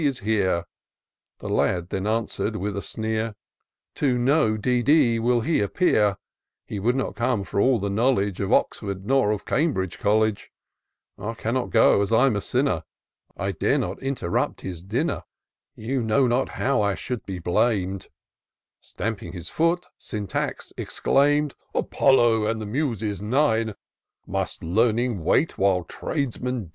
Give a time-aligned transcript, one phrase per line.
[0.03, 0.65] is here:"
[1.41, 3.35] The lad then answer'd with a sneer,"
[3.97, 4.81] To no D.
[4.81, 5.19] D.
[5.19, 6.17] will he appear;
[6.65, 10.51] He would not come for all the knowledge Of Oxford or of Cambridge College:
[11.19, 12.81] I cannot go, as I'm a sinner;
[13.37, 15.21] I dare not interrupt his dinner:
[15.75, 18.07] You know not how I should be blam'd"
[18.81, 23.75] Stamping his foot, Syntax exclaimed," Apollo a^d the Muses nine I
[24.25, 26.69] Must Learning wait while tradesmen dine?"